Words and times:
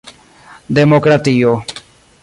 demokratio 0.75 1.61